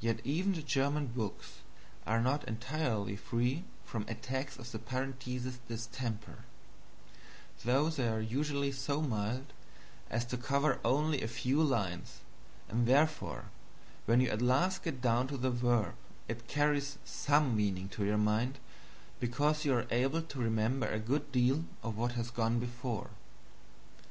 [0.00, 1.58] Yet even the German books
[2.06, 6.44] are not entirely free from attacks of the Parenthesis distemper
[7.62, 9.52] though they are usually so mild
[10.08, 12.20] as to cover only a few lines,
[12.70, 13.50] and therefore
[14.06, 15.94] when you at last get down to the verb
[16.26, 18.58] it carries some meaning to your mind
[19.20, 23.10] because you are able to remember a good deal of what has gone before.